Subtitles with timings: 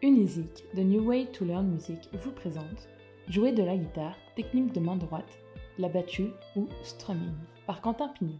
[0.00, 2.88] Unizik, The New Way to Learn Music, vous présente
[3.26, 5.40] Jouer de la guitare, technique de main droite,
[5.76, 7.34] la battue ou strumming,
[7.66, 8.38] par Quentin Pignon.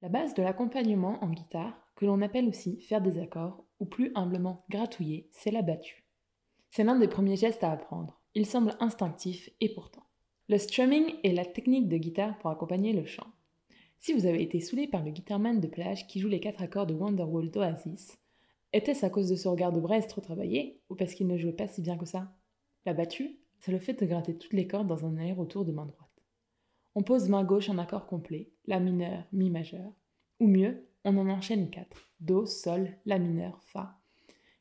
[0.00, 4.12] La base de l'accompagnement en guitare, que l'on appelle aussi faire des accords, ou plus
[4.14, 6.06] humblement gratouiller, c'est la battue.
[6.70, 8.22] C'est l'un des premiers gestes à apprendre.
[8.34, 10.04] Il semble instinctif et pourtant.
[10.48, 13.26] Le strumming est la technique de guitare pour accompagner le chant.
[13.98, 16.86] Si vous avez été saoulé par le guitarman de plage qui joue les quatre accords
[16.86, 18.18] de Wonderwall d'Oasis,
[18.74, 21.52] était-ce à cause de ce regard de braise trop travaillé ou parce qu'il ne jouait
[21.52, 22.34] pas si bien que ça?
[22.84, 25.86] La battue, c'est le fait de gratter toutes les cordes dans un aller-retour de main
[25.86, 26.10] droite.
[26.96, 29.92] On pose main gauche en accord complet, La mineur, Mi majeur,
[30.40, 33.96] ou mieux, on en enchaîne quatre, Do, Sol, La mineur, Fa,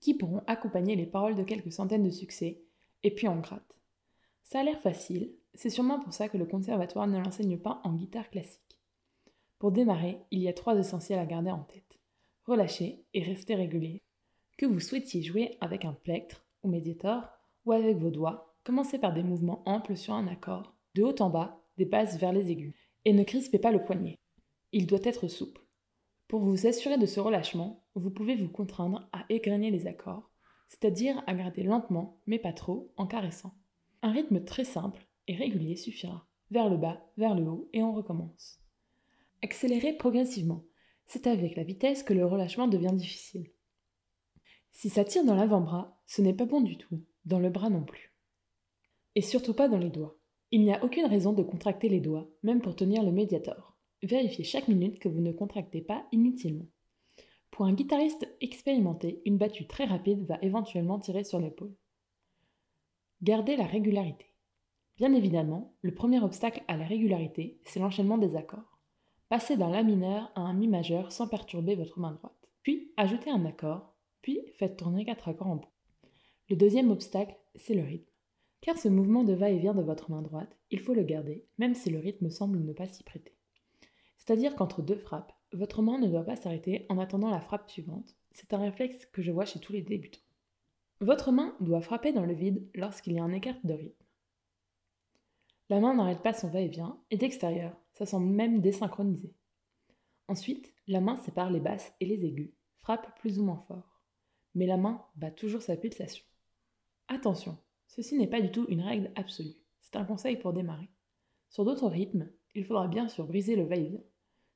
[0.00, 2.62] qui pourront accompagner les paroles de quelques centaines de succès,
[3.02, 3.76] et puis on gratte.
[4.42, 7.92] Ça a l'air facile, c'est sûrement pour ça que le conservatoire ne l'enseigne pas en
[7.92, 8.80] guitare classique.
[9.58, 11.97] Pour démarrer, il y a trois essentiels à garder en tête
[12.48, 14.02] relâchez et restez régulier.
[14.56, 17.28] Que vous souhaitiez jouer avec un plectre ou médiator
[17.64, 21.30] ou avec vos doigts, commencez par des mouvements amples sur un accord, de haut en
[21.30, 24.18] bas, des basses vers les aigus, et ne crispez pas le poignet.
[24.72, 25.62] Il doit être souple.
[26.26, 30.30] Pour vous assurer de ce relâchement, vous pouvez vous contraindre à égrener les accords,
[30.68, 33.54] c'est-à-dire à gratter lentement, mais pas trop, en caressant.
[34.02, 36.26] Un rythme très simple et régulier suffira.
[36.50, 38.60] Vers le bas, vers le haut, et on recommence.
[39.42, 40.64] Accélérez progressivement,
[41.08, 43.50] c'est avec la vitesse que le relâchement devient difficile.
[44.70, 47.82] Si ça tire dans l'avant-bras, ce n'est pas bon du tout, dans le bras non
[47.82, 48.14] plus.
[49.14, 50.16] Et surtout pas dans les doigts.
[50.50, 53.76] Il n'y a aucune raison de contracter les doigts, même pour tenir le médiator.
[54.02, 56.66] Vérifiez chaque minute que vous ne contractez pas inutilement.
[57.50, 61.74] Pour un guitariste expérimenté, une battue très rapide va éventuellement tirer sur l'épaule.
[63.22, 64.26] Gardez la régularité.
[64.96, 68.77] Bien évidemment, le premier obstacle à la régularité, c'est l'enchaînement des accords.
[69.28, 72.48] Passez d'un La mineur à un Mi majeur sans perturber votre main droite.
[72.62, 75.68] Puis ajoutez un accord, puis faites tourner quatre accords en boucle.
[76.48, 78.10] Le deuxième obstacle, c'est le rythme.
[78.62, 81.90] Car ce mouvement de va-et-vient de votre main droite, il faut le garder, même si
[81.90, 83.36] le rythme semble ne pas s'y prêter.
[84.16, 88.16] C'est-à-dire qu'entre deux frappes, votre main ne doit pas s'arrêter en attendant la frappe suivante.
[88.32, 90.20] C'est un réflexe que je vois chez tous les débutants.
[91.00, 94.04] Votre main doit frapper dans le vide lorsqu'il y a un écart de rythme.
[95.70, 99.34] La main n'arrête pas son va-et-vient, et d'extérieur, ça semble même désynchronisé.
[100.26, 104.02] Ensuite, la main sépare les basses et les aigus, frappe plus ou moins fort.
[104.54, 106.24] Mais la main bat toujours sa pulsation.
[107.08, 110.88] Attention, ceci n'est pas du tout une règle absolue, c'est un conseil pour démarrer.
[111.50, 114.02] Sur d'autres rythmes, il faudra bien sûr briser le va-et-vient.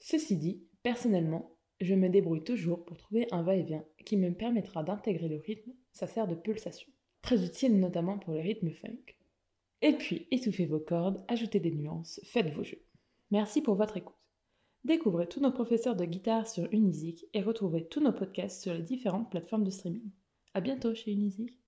[0.00, 5.28] Ceci dit, personnellement, je me débrouille toujours pour trouver un va-et-vient qui me permettra d'intégrer
[5.28, 6.90] le rythme, ça sert de pulsation.
[7.22, 9.14] Très utile notamment pour les rythmes funk.
[9.82, 12.82] Et puis, étouffez vos cordes, ajoutez des nuances, faites vos jeux.
[13.30, 14.16] Merci pour votre écoute.
[14.84, 18.82] Découvrez tous nos professeurs de guitare sur Unizik et retrouvez tous nos podcasts sur les
[18.82, 20.12] différentes plateformes de streaming.
[20.54, 21.58] À bientôt chez Unizik.